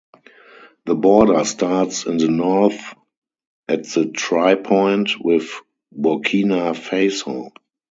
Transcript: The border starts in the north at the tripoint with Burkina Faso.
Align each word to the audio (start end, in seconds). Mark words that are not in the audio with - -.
The 0.87 0.95
border 0.95 1.45
starts 1.45 2.07
in 2.07 2.17
the 2.17 2.27
north 2.27 2.95
at 3.67 3.83
the 3.83 4.05
tripoint 4.07 5.11
with 5.23 5.51
Burkina 5.95 6.73
Faso. 6.73 7.51